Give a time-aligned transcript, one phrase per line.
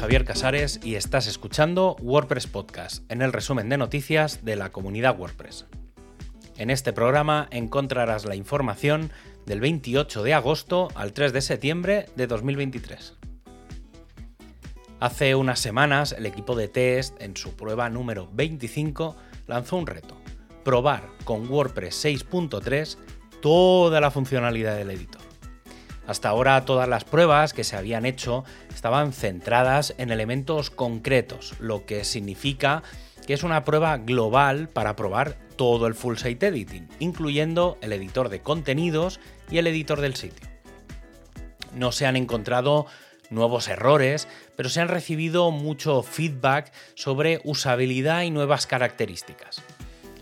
[0.00, 5.18] Javier Casares y estás escuchando WordPress Podcast, en el resumen de noticias de la comunidad
[5.18, 5.66] WordPress.
[6.58, 9.10] En este programa encontrarás la información
[9.46, 13.14] del 28 de agosto al 3 de septiembre de 2023.
[15.00, 19.16] Hace unas semanas el equipo de test, en su prueba número 25,
[19.46, 20.16] lanzó un reto,
[20.62, 22.98] probar con WordPress 6.3
[23.40, 25.15] toda la funcionalidad del editor.
[26.06, 31.84] Hasta ahora todas las pruebas que se habían hecho estaban centradas en elementos concretos, lo
[31.84, 32.82] que significa
[33.26, 38.28] que es una prueba global para probar todo el full site editing, incluyendo el editor
[38.28, 39.18] de contenidos
[39.50, 40.46] y el editor del sitio.
[41.74, 42.86] No se han encontrado
[43.30, 49.62] nuevos errores, pero se han recibido mucho feedback sobre usabilidad y nuevas características.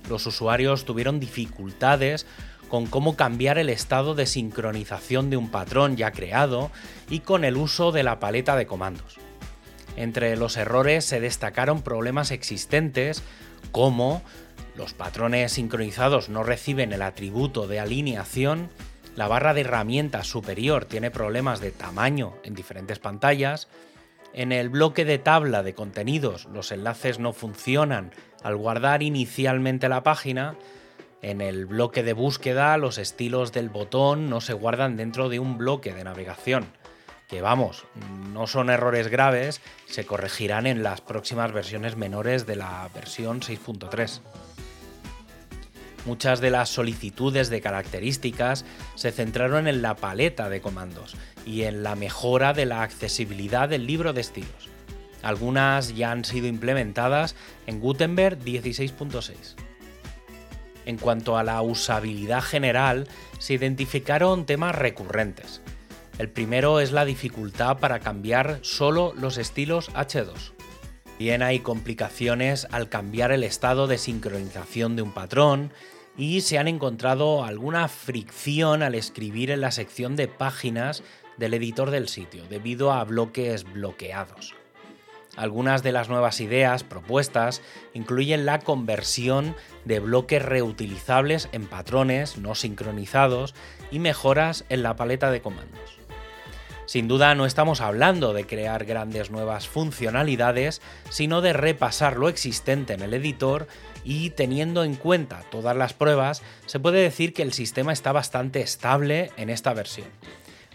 [0.08, 2.26] Los usuarios tuvieron dificultades
[2.68, 6.70] con cómo cambiar el estado de sincronización de un patrón ya creado
[7.08, 9.18] y con el uso de la paleta de comandos.
[9.96, 13.22] Entre los errores se destacaron problemas existentes
[13.70, 14.22] como
[14.76, 18.70] los patrones sincronizados no reciben el atributo de alineación,
[19.14, 23.68] la barra de herramientas superior tiene problemas de tamaño en diferentes pantallas,
[24.32, 28.10] en el bloque de tabla de contenidos los enlaces no funcionan
[28.42, 30.56] al guardar inicialmente la página,
[31.24, 35.56] en el bloque de búsqueda los estilos del botón no se guardan dentro de un
[35.56, 36.66] bloque de navegación.
[37.28, 37.86] Que vamos,
[38.34, 44.20] no son errores graves, se corregirán en las próximas versiones menores de la versión 6.3.
[46.04, 51.16] Muchas de las solicitudes de características se centraron en la paleta de comandos
[51.46, 54.68] y en la mejora de la accesibilidad del libro de estilos.
[55.22, 57.34] Algunas ya han sido implementadas
[57.66, 59.63] en Gutenberg 16.6.
[60.86, 65.62] En cuanto a la usabilidad general, se identificaron temas recurrentes.
[66.18, 70.52] El primero es la dificultad para cambiar solo los estilos H2.
[71.18, 75.72] Bien hay complicaciones al cambiar el estado de sincronización de un patrón
[76.16, 81.02] y se han encontrado alguna fricción al escribir en la sección de páginas
[81.36, 84.54] del editor del sitio debido a bloques bloqueados.
[85.36, 87.60] Algunas de las nuevas ideas propuestas
[87.92, 93.54] incluyen la conversión de bloques reutilizables en patrones no sincronizados
[93.90, 95.98] y mejoras en la paleta de comandos.
[96.86, 102.92] Sin duda no estamos hablando de crear grandes nuevas funcionalidades, sino de repasar lo existente
[102.92, 103.66] en el editor
[104.04, 108.60] y teniendo en cuenta todas las pruebas, se puede decir que el sistema está bastante
[108.60, 110.08] estable en esta versión.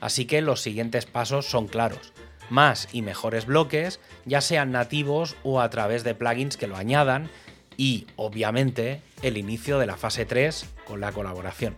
[0.02, 2.12] Así que los siguientes pasos son claros
[2.50, 7.30] más y mejores bloques, ya sean nativos o a través de plugins que lo añadan,
[7.78, 11.78] y obviamente el inicio de la fase 3 con la colaboración.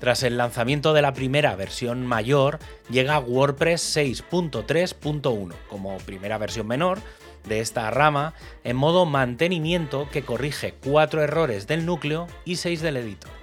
[0.00, 2.58] Tras el lanzamiento de la primera versión mayor,
[2.88, 7.00] llega WordPress 6.3.1 como primera versión menor
[7.48, 12.98] de esta rama en modo mantenimiento que corrige 4 errores del núcleo y 6 del
[12.98, 13.37] editor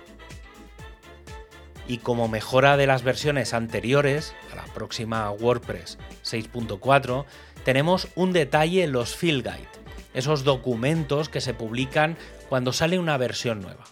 [1.88, 7.26] y como mejora de las versiones anteriores, a la próxima WordPress 6.4,
[7.64, 9.70] tenemos un detalle en los Field Guide,
[10.14, 12.18] esos documentos que se publican
[12.50, 13.84] cuando sale una versión nueva.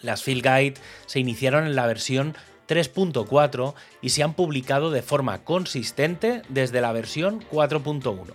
[0.00, 0.74] Las Field Guide
[1.06, 2.34] se iniciaron en la versión
[2.68, 8.32] 3.4 y se han publicado de forma consistente desde la versión 4.1.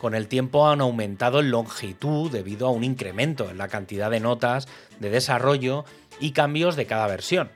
[0.00, 4.20] Con el tiempo han aumentado en longitud debido a un incremento en la cantidad de
[4.20, 4.68] notas
[5.00, 5.84] de desarrollo
[6.20, 7.50] y cambios de cada versión.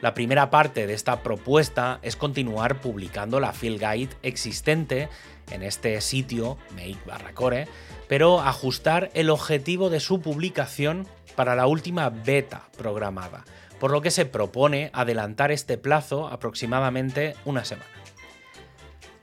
[0.00, 5.08] La primera parte de esta propuesta es continuar publicando la field guide existente
[5.50, 7.66] en este sitio, make
[8.06, 13.44] pero ajustar el objetivo de su publicación para la última beta programada,
[13.80, 17.90] por lo que se propone adelantar este plazo aproximadamente una semana.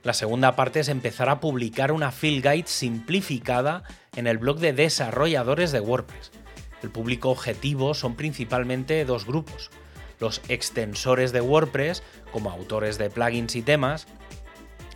[0.03, 3.83] La segunda parte es empezar a publicar una field guide simplificada
[4.15, 6.31] en el blog de desarrolladores de WordPress
[6.85, 9.71] el público objetivo son principalmente dos grupos,
[10.19, 14.07] los extensores de WordPress, como autores de plugins y temas,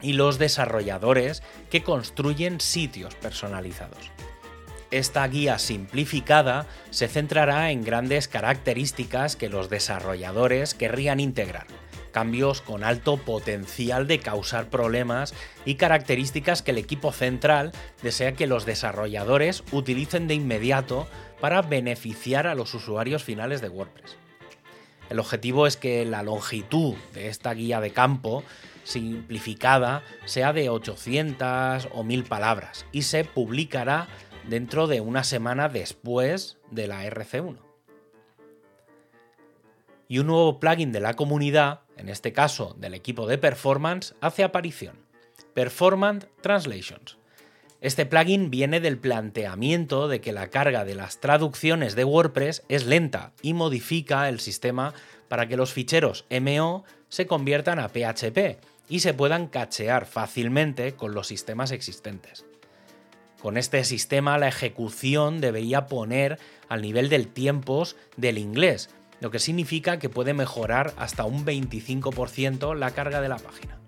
[0.02, 4.12] y los desarrolladores que construyen sitios personalizados.
[4.92, 11.68] Esta guía simplificada se centrará en grandes características que los desarrolladores querrían integrar,
[12.10, 15.34] cambios con alto potencial de causar problemas
[15.66, 17.72] y características que el equipo central
[18.02, 21.08] desea que los desarrolladores utilicen de inmediato
[21.40, 24.18] para beneficiar a los usuarios finales de WordPress.
[25.10, 28.44] El objetivo es que la longitud de esta guía de campo
[28.84, 34.08] simplificada sea de 800 o 1000 palabras y se publicará
[34.48, 37.69] dentro de una semana después de la RC1.
[40.10, 44.44] Y un nuevo plugin de la comunidad, en este caso del equipo de performance, hace
[44.44, 44.96] aparición.
[45.54, 47.18] Performance Translations.
[47.80, 52.86] Este plugin viene del planteamiento de que la carga de las traducciones de WordPress es
[52.86, 54.94] lenta y modifica el sistema
[55.30, 58.60] para que los ficheros MO se conviertan a PHP
[58.90, 62.46] y se puedan cachear fácilmente con los sistemas existentes.
[63.42, 68.90] Con este sistema la ejecución debería poner al nivel del tiempos del inglés,
[69.20, 73.80] lo que significa que puede mejorar hasta un 25% la carga de la página.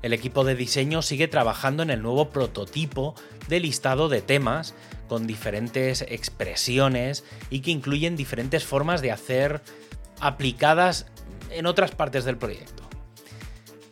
[0.00, 3.14] El equipo de diseño sigue trabajando en el nuevo prototipo
[3.48, 4.74] de listado de temas
[5.08, 9.62] con diferentes expresiones y que incluyen diferentes formas de hacer
[10.20, 11.06] aplicadas
[11.50, 12.88] en otras partes del proyecto.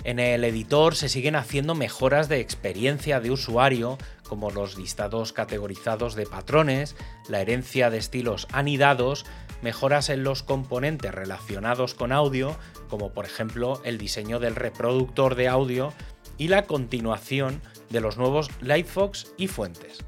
[0.04, 6.14] En el editor se siguen haciendo mejoras de experiencia de usuario, como los listados categorizados
[6.14, 6.96] de patrones,
[7.28, 9.26] la herencia de estilos anidados,
[9.62, 12.56] mejoras en los componentes relacionados con audio,
[12.88, 15.92] como por ejemplo el diseño del reproductor de audio
[16.38, 20.04] y la continuación de los nuevos Lightfox y fuentes.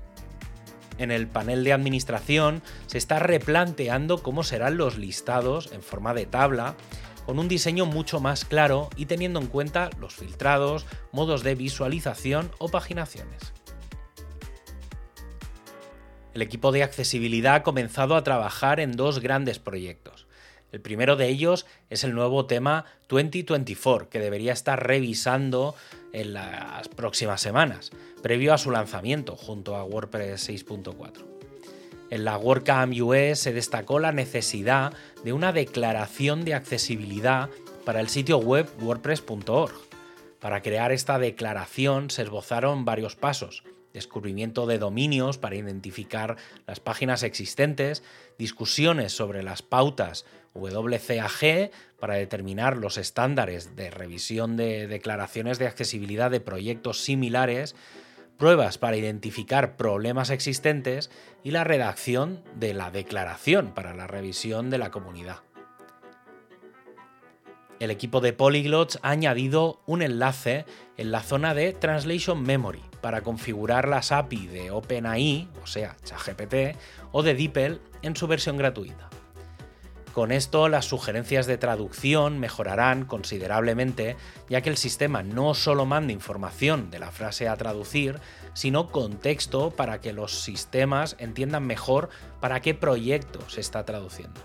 [0.99, 6.26] En el panel de administración se está replanteando cómo serán los listados en forma de
[6.26, 6.75] tabla
[7.25, 12.50] con un diseño mucho más claro y teniendo en cuenta los filtrados, modos de visualización
[12.59, 13.53] o paginaciones.
[16.38, 20.29] El equipo de accesibilidad ha comenzado a trabajar en dos grandes proyectos.
[20.70, 25.75] El primero de ellos es el nuevo tema 2024, que debería estar revisando
[26.12, 27.90] en las próximas semanas,
[28.23, 31.26] previo a su lanzamiento junto a WordPress 6.4.
[32.11, 34.93] En la WordCamp US se destacó la necesidad
[35.25, 37.50] de una declaración de accesibilidad
[37.85, 39.75] para el sitio web wordpress.org.
[40.38, 43.64] Para crear esta declaración se esbozaron varios pasos.
[43.93, 46.37] Descubrimiento de dominios para identificar
[46.67, 48.02] las páginas existentes,
[48.38, 50.25] discusiones sobre las pautas
[50.55, 57.75] WCAG para determinar los estándares de revisión de declaraciones de accesibilidad de proyectos similares,
[58.37, 61.11] pruebas para identificar problemas existentes
[61.43, 65.48] y la redacción de la declaración para la revisión de la comunidad.
[67.81, 70.65] El equipo de Polyglots ha añadido un enlace
[70.97, 76.77] en la zona de Translation Memory para configurar las API de OpenAI, o sea, ChatGPT,
[77.13, 79.09] o de DeepL en su versión gratuita.
[80.13, 84.17] Con esto las sugerencias de traducción mejorarán considerablemente,
[84.49, 88.19] ya que el sistema no solo manda información de la frase a traducir,
[88.55, 92.09] sino contexto para que los sistemas entiendan mejor
[92.41, 94.41] para qué proyecto se está traduciendo.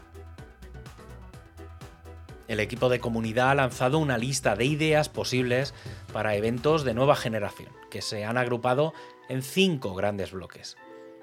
[2.53, 5.73] El equipo de comunidad ha lanzado una lista de ideas posibles
[6.13, 8.93] para eventos de nueva generación, que se han agrupado
[9.27, 10.77] en cinco grandes bloques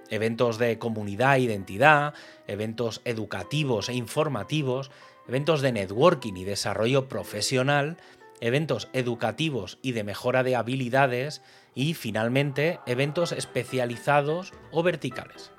[0.08, 2.14] eventos de comunidad e identidad,
[2.48, 4.90] eventos educativos e informativos,
[5.28, 7.96] eventos de networking y desarrollo profesional,
[8.40, 11.42] eventos educativos y de mejora de habilidades
[11.76, 15.52] y finalmente eventos especializados o verticales.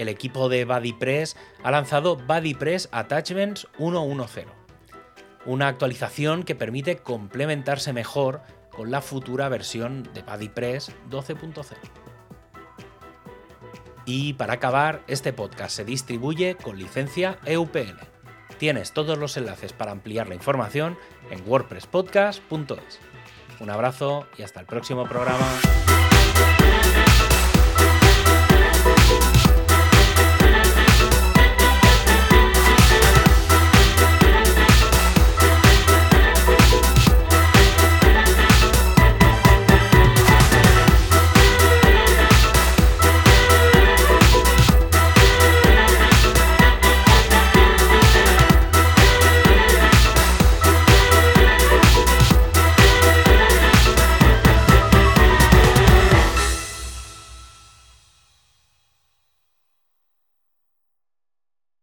[0.00, 4.46] El equipo de BuddyPress ha lanzado BuddyPress Attachments 1.1.0,
[5.44, 11.76] una actualización que permite complementarse mejor con la futura versión de BuddyPress 12.0.
[14.06, 18.00] Y para acabar, este podcast se distribuye con licencia EUPL.
[18.56, 20.96] Tienes todos los enlaces para ampliar la información
[21.30, 23.00] en wordpresspodcast.es.
[23.60, 25.46] Un abrazo y hasta el próximo programa.